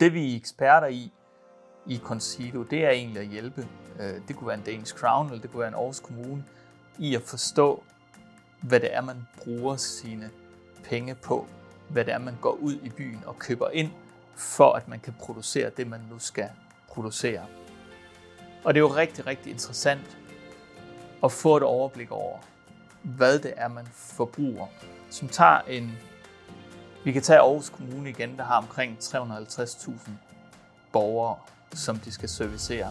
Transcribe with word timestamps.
Det 0.00 0.14
vi 0.14 0.32
er 0.32 0.36
eksperter 0.36 0.86
i, 0.86 1.12
i 1.86 1.98
Concito, 1.98 2.62
det 2.62 2.84
er 2.84 2.90
egentlig 2.90 3.22
at 3.22 3.28
hjælpe. 3.28 3.68
Øh, 4.00 4.14
det 4.28 4.36
kunne 4.36 4.48
være 4.48 4.58
en 4.58 4.64
Danish 4.64 4.94
Crown, 4.94 5.26
eller 5.26 5.40
det 5.40 5.50
kunne 5.50 5.60
være 5.60 5.68
en 5.68 5.74
Aarhus 5.74 6.00
Kommune, 6.00 6.44
i 6.98 7.14
at 7.14 7.22
forstå, 7.22 7.82
hvad 8.60 8.80
det 8.80 8.94
er, 8.94 9.00
man 9.00 9.26
bruger 9.44 9.76
sine 9.76 10.30
penge 10.84 11.14
på. 11.14 11.46
Hvad 11.88 12.04
det 12.04 12.14
er, 12.14 12.18
man 12.18 12.36
går 12.40 12.52
ud 12.52 12.74
i 12.82 12.88
byen 12.88 13.22
og 13.26 13.38
køber 13.38 13.70
ind, 13.70 13.90
for 14.34 14.72
at 14.72 14.88
man 14.88 15.00
kan 15.00 15.14
producere 15.20 15.70
det, 15.76 15.86
man 15.86 16.00
nu 16.10 16.18
skal 16.18 16.48
producere. 16.88 17.46
Og 18.64 18.74
det 18.74 18.80
er 18.80 18.82
jo 18.82 18.94
rigtig, 18.94 19.26
rigtig 19.26 19.52
interessant 19.52 20.18
at 21.24 21.32
få 21.32 21.56
et 21.56 21.62
overblik 21.62 22.10
over, 22.10 22.38
hvad 23.02 23.38
det 23.38 23.52
er, 23.56 23.68
man 23.68 23.86
forbruger. 23.92 24.66
Som 25.10 25.28
tager 25.28 25.60
en 25.60 25.98
vi 27.06 27.12
kan 27.12 27.22
tage 27.22 27.38
Aarhus 27.38 27.70
Kommune 27.70 28.10
igen, 28.10 28.36
der 28.36 28.44
har 28.44 28.58
omkring 28.58 28.96
350.000 29.00 30.10
borgere, 30.92 31.36
som 31.74 31.98
de 31.98 32.12
skal 32.12 32.28
servicere. 32.28 32.90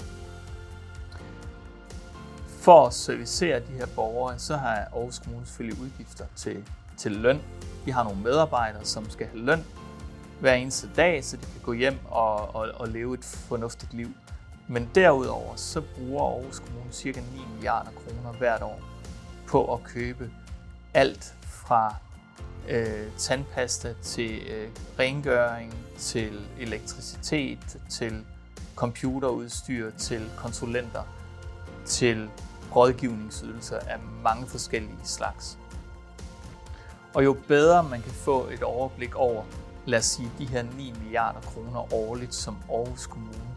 For 2.59 2.87
at 2.87 2.93
servicere 2.93 3.59
de 3.59 3.71
her 3.77 3.85
borgere, 3.95 4.39
så 4.39 4.57
har 4.57 4.75
Aarhus 4.75 5.19
Kommune 5.19 5.45
selvfølgelig 5.45 5.81
udgifter 5.81 6.25
til, 6.35 6.63
til 6.97 7.11
løn. 7.11 7.41
De 7.85 7.91
har 7.91 8.03
nogle 8.03 8.21
medarbejdere, 8.21 8.85
som 8.85 9.09
skal 9.09 9.27
have 9.27 9.39
løn 9.39 9.65
hver 10.39 10.53
eneste 10.53 10.89
dag, 10.95 11.25
så 11.25 11.37
de 11.37 11.41
kan 11.41 11.61
gå 11.63 11.73
hjem 11.73 11.99
og, 12.05 12.55
og, 12.55 12.67
og 12.73 12.87
leve 12.87 13.13
et 13.13 13.25
fornuftigt 13.25 13.93
liv. 13.93 14.09
Men 14.67 14.89
derudover 14.95 15.55
så 15.55 15.81
bruger 15.81 16.23
Aarhus 16.23 16.59
Kommune 16.59 16.93
ca. 16.93 17.09
9 17.09 17.25
milliarder 17.53 17.91
kroner 17.91 18.37
hvert 18.37 18.61
år 18.61 18.79
på 19.47 19.73
at 19.73 19.83
købe 19.83 20.31
alt 20.93 21.35
fra 21.43 21.95
øh, 22.69 23.11
tandpasta 23.17 23.93
til 24.01 24.41
øh, 24.47 24.69
rengøring, 24.99 25.73
til 25.97 26.47
elektricitet, 26.59 27.77
til 27.89 28.25
computerudstyr, 28.75 29.91
til 29.97 30.31
konsulenter, 30.37 31.03
til 31.85 32.29
rådgivningsydelser 32.75 33.79
af 33.79 33.99
mange 34.23 34.47
forskellige 34.47 34.97
slags. 35.03 35.57
Og 37.13 37.23
jo 37.23 37.37
bedre 37.47 37.83
man 37.83 38.01
kan 38.01 38.11
få 38.11 38.47
et 38.47 38.63
overblik 38.63 39.15
over, 39.15 39.43
lad 39.85 39.99
os 39.99 40.05
sige, 40.05 40.31
de 40.37 40.45
her 40.45 40.63
9 40.77 40.93
milliarder 41.03 41.41
kroner 41.41 41.93
årligt, 41.93 42.35
som 42.35 42.57
Aarhus 42.69 43.07
Kommune 43.07 43.55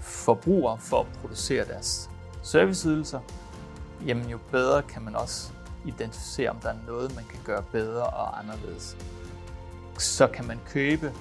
forbruger 0.00 0.76
for 0.76 1.00
at 1.00 1.06
producere 1.20 1.64
deres 1.64 2.10
serviceydelser, 2.42 3.20
jamen 4.06 4.28
jo 4.28 4.38
bedre 4.50 4.82
kan 4.82 5.02
man 5.02 5.16
også 5.16 5.52
identificere, 5.84 6.50
om 6.50 6.56
der 6.56 6.68
er 6.68 6.76
noget, 6.86 7.14
man 7.14 7.24
kan 7.24 7.38
gøre 7.44 7.62
bedre 7.62 8.06
og 8.06 8.38
anderledes. 8.38 8.96
Så 9.98 10.26
kan 10.26 10.46
man 10.46 10.60
købe 10.68 11.12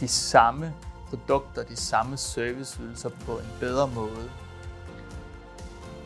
de 0.00 0.08
samme 0.08 0.74
produkter, 1.08 1.62
de 1.62 1.76
samme 1.76 2.16
serviceydelser 2.16 3.08
på 3.26 3.38
en 3.38 3.48
bedre 3.60 3.88
måde. 3.88 4.30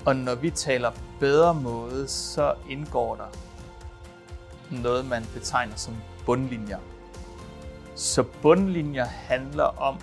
Og 0.06 0.16
når 0.16 0.34
vi 0.34 0.50
taler 0.50 0.92
bedre 1.20 1.54
måde, 1.54 2.08
så 2.08 2.54
indgår 2.68 3.16
der 3.16 3.28
noget, 4.82 5.06
man 5.06 5.26
betegner 5.34 5.76
som 5.76 5.96
bundlinjer. 6.26 6.78
Så 7.94 8.22
bundlinjer 8.22 9.04
handler 9.04 9.64
om, 9.64 9.98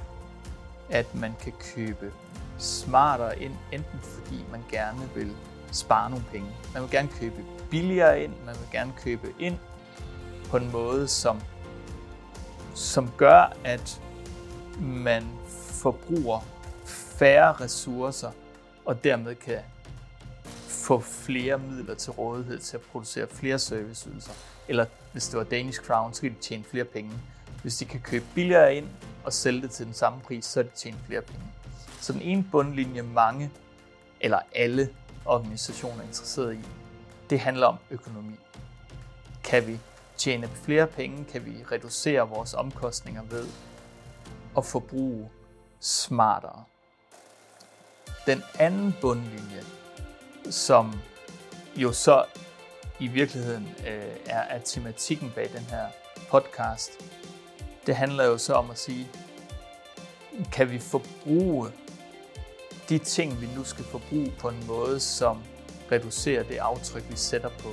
at 0.90 1.16
man 1.16 1.34
kan 1.42 1.54
købe 1.76 2.14
smartere 2.58 3.40
ind, 3.40 3.54
enten 3.72 4.00
fordi 4.00 4.46
man 4.52 4.64
gerne 4.72 5.10
vil 5.16 5.36
spare 5.72 6.10
nogle 6.10 6.26
penge. 6.32 6.48
Man 6.74 6.82
vil 6.82 6.92
gerne 6.92 7.10
købe 7.20 7.46
billigere 7.70 8.24
ind, 8.24 8.34
man 8.46 8.56
vil 8.56 8.68
gerne 8.72 8.94
købe 8.98 9.34
ind 9.40 9.58
på 10.50 10.58
en 10.58 10.72
måde, 10.72 11.08
som, 11.08 11.42
som 12.76 13.12
gør, 13.18 13.54
at 13.64 14.02
man 14.80 15.24
forbruger 15.82 16.40
færre 16.86 17.52
ressourcer 17.52 18.32
og 18.86 19.04
dermed 19.04 19.36
kan 19.36 19.60
få 20.68 21.00
flere 21.00 21.58
midler 21.58 21.96
til 21.96 22.12
rådighed 22.12 22.60
til 22.60 22.78
at 22.78 22.82
producere 22.82 23.28
flere 23.28 23.60
serviceydelser. 23.60 24.32
Eller 24.68 24.86
hvis 25.12 25.28
det 25.28 25.38
var 25.38 25.44
Danish 25.44 25.82
Crown, 25.82 26.14
så 26.14 26.22
kan 26.22 26.30
de 26.30 26.36
tjene 26.42 26.64
flere 26.64 26.84
penge. 26.84 27.12
Hvis 27.62 27.78
de 27.78 27.86
kan 27.86 28.00
købe 28.00 28.26
billigere 28.36 28.76
ind 28.76 28.88
og 29.24 29.34
sælge 29.34 29.62
det 29.62 29.72
til 29.72 29.86
den 29.86 29.94
samme 29.94 30.20
pris, 30.22 30.46
så 30.46 30.60
er 30.60 30.64
de 30.64 30.70
tjene 30.76 30.98
flere 31.08 31.22
penge. 31.22 31.44
Så 32.02 32.14
den 32.14 32.22
ene 32.22 32.46
bundlinje, 32.52 33.02
mange 33.02 33.52
eller 34.22 34.40
alle 34.56 34.90
organisation 35.26 36.00
er 36.00 36.04
interesseret 36.04 36.56
i, 36.56 36.60
det 37.30 37.40
handler 37.40 37.68
om 37.68 37.78
økonomi. 37.92 38.36
Kan 39.44 39.68
vi 39.68 39.80
tjene 40.18 40.48
flere 40.48 40.88
penge? 40.88 41.26
Kan 41.26 41.46
vi 41.46 41.64
reducere 41.72 42.30
vores 42.30 42.54
omkostninger 42.54 43.24
ved 43.24 43.48
at 44.58 44.66
forbruge 44.66 45.30
smartere? 45.80 46.64
Den 48.26 48.44
anden 48.60 48.96
bundlinje, 49.02 49.64
som 50.50 50.94
jo 51.76 51.92
så 51.92 52.26
i 53.00 53.08
virkeligheden 53.08 53.68
øh, 53.88 54.16
er, 54.26 54.40
er 54.40 54.60
tematikken 54.60 55.32
bag 55.36 55.50
den 55.54 55.66
her 55.66 55.88
podcast, 56.30 56.92
det 57.86 57.96
handler 57.96 58.26
jo 58.26 58.38
så 58.38 58.54
om 58.54 58.72
at 58.72 58.80
sige, 58.80 59.08
kan 60.52 60.72
vi 60.72 60.80
forbruge 60.80 61.72
de 62.90 62.98
ting, 62.98 63.42
vi 63.42 63.50
nu 63.56 63.64
skal 63.64 63.86
forbruge 63.86 64.34
på 64.40 64.50
en 64.50 64.64
måde, 64.68 65.00
som 65.00 65.38
reducerer 65.92 66.44
det 66.44 66.58
aftryk, 66.58 67.04
vi 67.10 67.16
sætter 67.16 67.50
på 67.50 67.70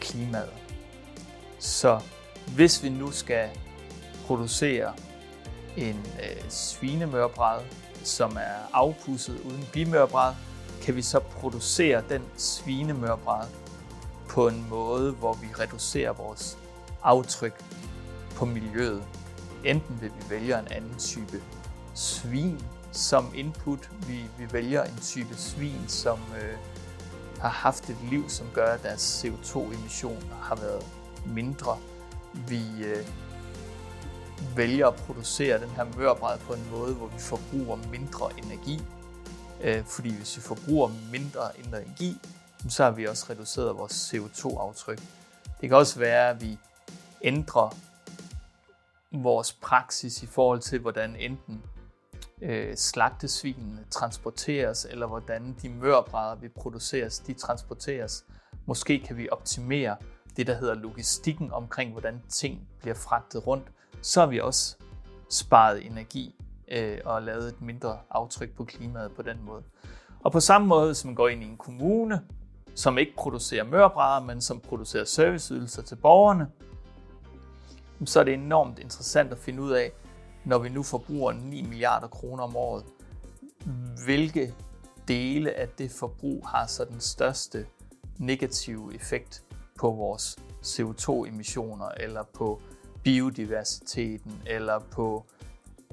klimaet. 0.00 0.52
Så 1.58 2.00
hvis 2.54 2.82
vi 2.82 2.88
nu 2.88 3.10
skal 3.10 3.48
producere 4.26 4.92
en 5.76 6.06
øh, 6.22 6.50
svinemørbræd, 6.50 7.60
som 8.04 8.36
er 8.36 8.70
afpudset 8.72 9.40
uden 9.44 9.64
bimørbræd, 9.72 10.34
kan 10.82 10.96
vi 10.96 11.02
så 11.02 11.20
producere 11.20 12.02
den 12.08 12.22
svinemørbræd 12.36 13.46
på 14.28 14.48
en 14.48 14.66
måde, 14.70 15.12
hvor 15.12 15.34
vi 15.34 15.46
reducerer 15.58 16.12
vores 16.12 16.58
aftryk 17.02 17.64
på 18.34 18.44
miljøet. 18.44 19.02
Enten 19.64 20.00
vil 20.00 20.10
vi 20.10 20.30
vælge 20.30 20.58
en 20.58 20.68
anden 20.70 20.98
type 20.98 21.42
svin, 21.94 22.60
som 22.96 23.32
input. 23.34 23.90
Vi, 24.08 24.24
vi 24.38 24.52
vælger 24.52 24.84
en 24.84 24.98
type 25.02 25.36
svin, 25.36 25.88
som 25.88 26.18
øh, 26.42 26.58
har 27.40 27.48
haft 27.48 27.90
et 27.90 27.96
liv, 28.10 28.28
som 28.28 28.46
gør, 28.54 28.72
at 28.72 28.82
deres 28.82 29.24
CO2-emissioner 29.24 30.34
har 30.42 30.56
været 30.56 30.86
mindre. 31.26 31.78
Vi 32.48 32.62
øh, 32.84 33.06
vælger 34.56 34.88
at 34.88 34.94
producere 34.94 35.60
den 35.60 35.70
her 35.70 35.84
mørbræd 35.96 36.38
på 36.38 36.52
en 36.52 36.70
måde, 36.70 36.94
hvor 36.94 37.06
vi 37.06 37.18
forbruger 37.18 37.76
mindre 37.90 38.30
energi. 38.38 38.82
Øh, 39.60 39.84
fordi 39.84 40.16
hvis 40.16 40.36
vi 40.36 40.42
forbruger 40.42 40.90
mindre 41.12 41.58
energi, 41.58 42.18
så 42.68 42.84
har 42.84 42.90
vi 42.90 43.06
også 43.06 43.26
reduceret 43.30 43.78
vores 43.78 44.14
CO2-aftryk. 44.14 45.00
Det 45.60 45.68
kan 45.68 45.78
også 45.78 45.98
være, 45.98 46.30
at 46.30 46.40
vi 46.40 46.58
ændrer 47.22 47.76
vores 49.12 49.52
praksis 49.52 50.22
i 50.22 50.26
forhold 50.26 50.60
til, 50.60 50.78
hvordan 50.78 51.16
enten 51.16 51.62
øh, 52.42 52.76
slagtesvin 52.76 53.78
transporteres, 53.90 54.86
eller 54.90 55.06
hvordan 55.06 55.56
de 55.62 55.68
mørbrædder, 55.68 56.34
vi 56.34 56.48
produceres, 56.48 57.18
de 57.18 57.34
transporteres. 57.34 58.24
Måske 58.66 58.98
kan 58.98 59.16
vi 59.16 59.28
optimere 59.32 59.96
det, 60.36 60.46
der 60.46 60.54
hedder 60.54 60.74
logistikken 60.74 61.52
omkring, 61.52 61.92
hvordan 61.92 62.22
ting 62.28 62.68
bliver 62.80 62.94
fragtet 62.94 63.46
rundt. 63.46 63.66
Så 64.02 64.20
har 64.20 64.26
vi 64.26 64.40
også 64.40 64.76
sparet 65.30 65.86
energi 65.86 66.34
øh, 66.68 66.98
og 67.04 67.22
lavet 67.22 67.48
et 67.48 67.60
mindre 67.60 67.98
aftryk 68.10 68.56
på 68.56 68.64
klimaet 68.64 69.12
på 69.16 69.22
den 69.22 69.36
måde. 69.42 69.62
Og 70.20 70.32
på 70.32 70.40
samme 70.40 70.66
måde, 70.66 70.94
som 70.94 71.08
man 71.08 71.14
går 71.14 71.28
ind 71.28 71.42
i 71.42 71.46
en 71.46 71.56
kommune, 71.56 72.22
som 72.74 72.98
ikke 72.98 73.12
producerer 73.16 73.64
mørbrædder, 73.64 74.26
men 74.26 74.40
som 74.40 74.60
producerer 74.60 75.04
serviceydelser 75.04 75.82
til 75.82 75.96
borgerne, 75.96 76.48
så 78.04 78.20
er 78.20 78.24
det 78.24 78.34
enormt 78.34 78.78
interessant 78.78 79.32
at 79.32 79.38
finde 79.38 79.62
ud 79.62 79.70
af, 79.70 79.92
når 80.46 80.58
vi 80.58 80.68
nu 80.68 80.82
forbruger 80.82 81.32
9 81.32 81.62
milliarder 81.62 82.08
kroner 82.08 82.42
om 82.42 82.56
året, 82.56 82.84
hvilke 84.04 84.54
dele 85.08 85.52
af 85.52 85.68
det 85.68 85.90
forbrug 85.90 86.48
har 86.48 86.66
så 86.66 86.84
den 86.84 87.00
største 87.00 87.66
negative 88.18 88.94
effekt 88.94 89.44
på 89.78 89.90
vores 89.90 90.36
CO2-emissioner, 90.62 91.88
eller 92.00 92.22
på 92.22 92.60
biodiversiteten, 93.04 94.42
eller 94.46 94.78
på 94.78 95.26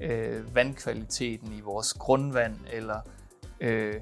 øh, 0.00 0.54
vandkvaliteten 0.54 1.52
i 1.52 1.60
vores 1.60 1.92
grundvand, 1.94 2.56
eller 2.72 3.00
øh, 3.60 4.00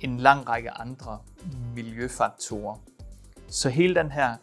en 0.00 0.16
lang 0.16 0.48
række 0.48 0.70
andre 0.70 1.18
miljøfaktorer. 1.74 2.76
Så 3.48 3.68
hele 3.68 3.94
den 3.94 4.10
her 4.10 4.36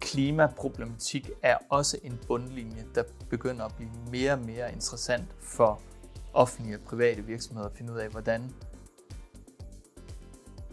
klimaproblematik 0.00 1.30
er 1.42 1.56
også 1.68 1.98
en 2.02 2.18
bundlinje, 2.26 2.84
der 2.94 3.02
begynder 3.30 3.64
at 3.64 3.74
blive 3.74 3.90
mere 4.10 4.32
og 4.32 4.38
mere 4.38 4.72
interessant 4.72 5.28
for 5.40 5.80
offentlige 6.32 6.76
og 6.76 6.82
private 6.82 7.22
virksomheder 7.22 7.68
at 7.68 7.76
finde 7.76 7.92
ud 7.92 7.98
af, 7.98 8.08
hvordan, 8.08 8.50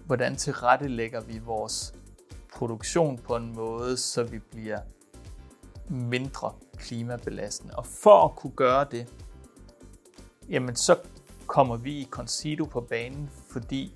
hvordan 0.06 0.36
tilrettelægger 0.36 1.22
vi 1.22 1.39
vores 1.39 1.94
produktion 2.56 3.18
på 3.18 3.36
en 3.36 3.56
måde, 3.56 3.98
så 3.98 4.24
vi 4.24 4.39
bliver 4.39 4.80
mindre 5.89 6.54
klimabelastende. 6.77 7.75
Og 7.75 7.86
for 7.86 8.25
at 8.25 8.36
kunne 8.36 8.54
gøre 8.56 8.88
det, 8.92 9.13
jamen 10.50 10.75
så 10.75 11.00
kommer 11.48 11.77
vi 11.77 11.94
i 11.94 12.07
Concido 12.12 12.66
på 12.66 12.81
banen, 12.81 13.30
fordi 13.50 13.94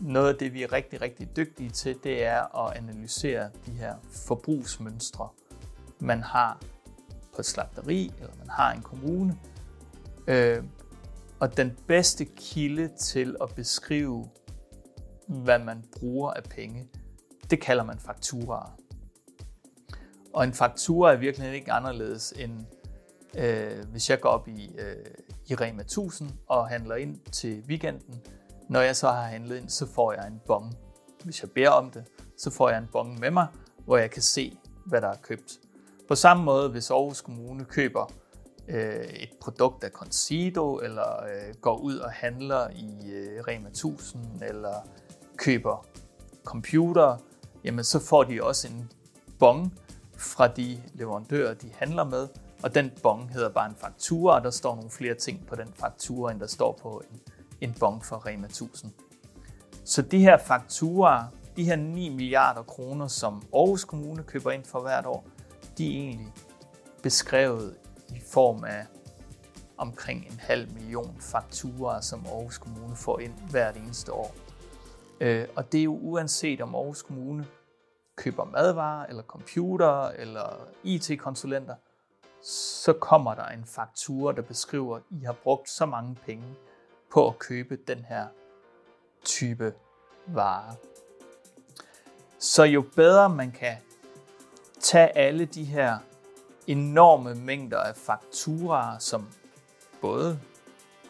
noget 0.00 0.28
af 0.28 0.38
det, 0.38 0.54
vi 0.54 0.62
er 0.62 0.72
rigtig, 0.72 1.00
rigtig 1.00 1.36
dygtige 1.36 1.70
til, 1.70 1.96
det 2.04 2.24
er 2.24 2.66
at 2.66 2.76
analysere 2.76 3.50
de 3.66 3.70
her 3.70 3.94
forbrugsmønstre, 4.10 5.28
man 6.00 6.22
har 6.22 6.60
på 7.34 7.40
et 7.40 7.46
slagteri, 7.46 8.12
eller 8.20 8.34
man 8.38 8.48
har 8.48 8.72
en 8.72 8.82
kommune. 8.82 9.38
Øh, 10.26 10.62
og 11.40 11.56
den 11.56 11.78
bedste 11.86 12.24
kilde 12.24 12.90
til 13.00 13.36
at 13.42 13.54
beskrive, 13.54 14.28
hvad 15.28 15.58
man 15.58 15.84
bruger 16.00 16.30
af 16.30 16.42
penge, 16.42 16.88
det 17.50 17.60
kalder 17.60 17.84
man 17.84 17.98
fakturaer. 17.98 18.78
Og 20.32 20.44
en 20.44 20.52
faktura 20.52 21.12
er 21.12 21.16
virkelig 21.16 21.54
ikke 21.54 21.72
anderledes 21.72 22.34
end, 22.36 22.52
øh, 23.38 23.84
hvis 23.90 24.10
jeg 24.10 24.20
går 24.20 24.28
op 24.28 24.48
i, 24.48 24.70
øh, 24.78 25.06
i 25.46 25.54
Rema 25.54 25.82
1000 25.82 26.30
og 26.46 26.68
handler 26.68 26.94
ind 26.94 27.20
til 27.32 27.62
weekenden. 27.68 28.22
Når 28.68 28.80
jeg 28.80 28.96
så 28.96 29.08
har 29.08 29.22
handlet 29.22 29.56
ind, 29.56 29.68
så 29.68 29.86
får 29.86 30.12
jeg 30.12 30.26
en 30.26 30.40
bong. 30.46 30.76
Hvis 31.24 31.42
jeg 31.42 31.50
beder 31.50 31.70
om 31.70 31.90
det, 31.90 32.04
så 32.36 32.50
får 32.50 32.68
jeg 32.68 32.78
en 32.78 32.88
bong 32.92 33.18
med 33.18 33.30
mig, 33.30 33.46
hvor 33.84 33.96
jeg 33.96 34.10
kan 34.10 34.22
se, 34.22 34.58
hvad 34.86 35.00
der 35.00 35.08
er 35.08 35.16
købt. 35.22 35.58
På 36.08 36.14
samme 36.14 36.44
måde, 36.44 36.68
hvis 36.68 36.90
Aarhus 36.90 37.20
Kommune 37.20 37.64
køber 37.64 38.12
øh, 38.68 39.04
et 39.04 39.30
produkt 39.40 39.84
af 39.84 39.90
Consido, 39.90 40.78
eller 40.78 41.22
øh, 41.22 41.54
går 41.60 41.76
ud 41.76 41.96
og 41.96 42.10
handler 42.10 42.68
i 42.70 43.10
øh, 43.10 43.44
Rema 43.48 43.68
1000, 43.68 44.42
eller 44.42 44.74
køber 45.36 45.86
computer, 46.44 47.16
jamen 47.64 47.84
så 47.84 48.06
får 48.06 48.24
de 48.24 48.42
også 48.42 48.68
en 48.68 48.90
bong 49.38 49.78
fra 50.16 50.48
de 50.48 50.82
leverandører, 50.94 51.54
de 51.54 51.70
handler 51.74 52.04
med, 52.04 52.28
og 52.62 52.74
den 52.74 52.92
bong 53.02 53.32
hedder 53.32 53.48
bare 53.48 53.68
en 53.68 53.76
faktura, 53.76 54.34
og 54.34 54.44
der 54.44 54.50
står 54.50 54.74
nogle 54.74 54.90
flere 54.90 55.14
ting 55.14 55.46
på 55.46 55.54
den 55.54 55.72
faktura, 55.74 56.32
end 56.32 56.40
der 56.40 56.46
står 56.46 56.78
på 56.82 57.02
en, 57.10 57.20
en 57.60 57.74
bong 57.80 58.04
for 58.04 58.26
Rema 58.26 58.46
1000. 58.46 58.92
Så 59.84 60.02
de 60.02 60.18
her 60.18 60.38
fakturer, 60.38 61.24
de 61.56 61.64
her 61.64 61.76
9 61.76 62.08
milliarder 62.08 62.62
kroner, 62.62 63.06
som 63.06 63.42
Aarhus 63.54 63.84
Kommune 63.84 64.22
køber 64.22 64.50
ind 64.50 64.64
for 64.64 64.80
hvert 64.80 65.06
år, 65.06 65.24
de 65.78 65.86
er 65.86 66.00
egentlig 66.00 66.32
beskrevet 67.02 67.76
i 68.08 68.20
form 68.32 68.64
af 68.64 68.86
omkring 69.76 70.26
en 70.26 70.38
halv 70.38 70.72
million 70.72 71.16
fakturer, 71.20 72.00
som 72.00 72.26
Aarhus 72.26 72.58
Kommune 72.58 72.96
får 72.96 73.18
ind 73.18 73.32
hvert 73.50 73.76
eneste 73.76 74.12
år. 74.12 74.34
Øh, 75.20 75.48
og 75.56 75.72
det 75.72 75.80
er 75.80 75.84
jo 75.84 75.98
uanset 76.02 76.60
om 76.60 76.74
Aarhus 76.74 77.02
Kommune 77.02 77.46
køber 78.16 78.44
madvarer, 78.44 79.06
eller 79.06 79.22
computer, 79.22 80.08
eller 80.08 80.68
IT-konsulenter, 80.82 81.74
så 82.42 82.92
kommer 82.92 83.34
der 83.34 83.46
en 83.46 83.64
faktura, 83.64 84.32
der 84.32 84.42
beskriver, 84.42 84.96
at 84.96 85.02
I 85.10 85.24
har 85.24 85.32
brugt 85.32 85.68
så 85.68 85.86
mange 85.86 86.14
penge 86.26 86.44
på 87.12 87.28
at 87.28 87.38
købe 87.38 87.76
den 87.76 88.04
her 88.08 88.26
type 89.24 89.74
vare. 90.26 90.74
Så 92.38 92.64
jo 92.64 92.84
bedre 92.96 93.28
man 93.28 93.52
kan 93.52 93.76
tage 94.80 95.18
alle 95.18 95.44
de 95.44 95.64
her 95.64 95.98
enorme 96.66 97.34
mængder 97.34 97.78
af 97.78 97.96
fakturaer, 97.96 98.98
som 98.98 99.28
både 100.00 100.38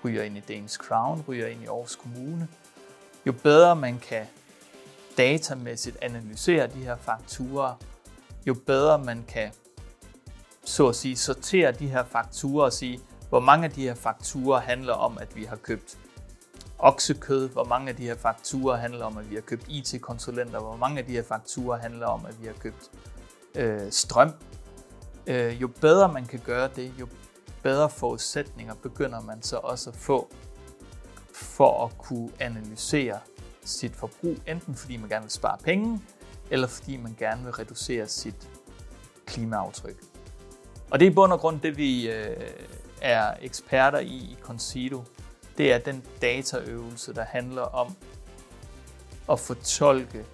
ryger 0.04 0.22
ind 0.22 0.36
i 0.36 0.40
Danes 0.40 0.72
Crown, 0.72 1.24
ryger 1.28 1.46
ind 1.46 1.62
i 1.62 1.66
Aarhus 1.66 1.96
Kommune, 1.96 2.48
jo 3.26 3.32
bedre 3.32 3.76
man 3.76 3.98
kan 3.98 4.26
datamæssigt 5.16 5.96
analysere 6.02 6.66
de 6.66 6.84
her 6.84 6.96
fakturer, 6.96 7.74
jo 8.46 8.54
bedre 8.66 8.98
man 8.98 9.24
kan 9.28 9.52
så 10.64 10.88
at 10.88 10.96
sige 10.96 11.16
sortere 11.16 11.72
de 11.72 11.88
her 11.88 12.04
fakturer 12.04 12.64
og 12.64 12.72
sige, 12.72 13.00
hvor 13.28 13.40
mange 13.40 13.64
af 13.64 13.70
de 13.70 13.82
her 13.82 13.94
fakturer 13.94 14.60
handler 14.60 14.92
om, 14.92 15.18
at 15.20 15.36
vi 15.36 15.44
har 15.44 15.56
købt 15.56 15.98
oksekød, 16.78 17.48
hvor 17.48 17.64
mange 17.64 17.88
af 17.88 17.96
de 17.96 18.02
her 18.02 18.16
fakturer 18.16 18.76
handler 18.76 19.04
om, 19.04 19.18
at 19.18 19.30
vi 19.30 19.34
har 19.34 19.42
købt 19.42 19.68
IT-konsulenter, 19.68 20.60
hvor 20.60 20.76
mange 20.76 20.98
af 20.98 21.06
de 21.06 21.12
her 21.12 21.22
fakturer 21.22 21.78
handler 21.78 22.06
om, 22.06 22.26
at 22.26 22.40
vi 22.40 22.46
har 22.46 22.54
købt 22.54 22.90
øh, 23.54 23.90
strøm. 23.90 24.32
Øh, 25.26 25.62
jo 25.62 25.68
bedre 25.68 26.12
man 26.12 26.26
kan 26.26 26.40
gøre 26.44 26.70
det, 26.76 26.92
jo 27.00 27.08
bedre 27.62 27.90
forudsætninger 27.90 28.74
begynder 28.74 29.20
man 29.20 29.42
så 29.42 29.56
også 29.56 29.90
at 29.90 29.96
få 29.96 30.30
for 31.32 31.84
at 31.84 31.98
kunne 31.98 32.30
analysere 32.40 33.18
sit 33.64 33.96
forbrug, 33.96 34.36
enten 34.46 34.74
fordi 34.74 34.96
man 34.96 35.08
gerne 35.08 35.22
vil 35.22 35.30
spare 35.30 35.58
penge, 35.64 36.00
eller 36.50 36.66
fordi 36.66 36.96
man 36.96 37.16
gerne 37.18 37.44
vil 37.44 37.52
reducere 37.52 38.06
sit 38.06 38.48
klimaaftryk. 39.26 39.96
Og 40.90 41.00
det 41.00 41.06
er 41.06 41.10
i 41.10 41.14
bund 41.14 41.32
og 41.32 41.40
grund 41.40 41.60
det, 41.60 41.76
vi 41.76 42.10
øh, 42.10 42.36
er 43.02 43.34
eksperter 43.40 43.98
i 43.98 44.16
i 44.16 44.38
Consido. 44.40 45.02
Det 45.58 45.72
er 45.72 45.78
den 45.78 46.04
dataøvelse, 46.22 47.14
der 47.14 47.24
handler 47.24 47.62
om 47.62 47.96
at 49.30 49.40
fortolke, 49.40 50.24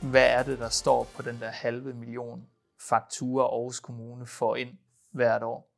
hvad 0.00 0.26
er 0.26 0.42
det, 0.42 0.58
der 0.58 0.68
står 0.68 1.04
på 1.16 1.22
den 1.22 1.40
der 1.40 1.50
halve 1.50 1.92
million 1.94 2.46
fakturer 2.88 3.44
Aarhus 3.44 3.80
Kommune 3.80 4.26
får 4.26 4.56
ind 4.56 4.78
hvert 5.12 5.42
år. 5.42 5.73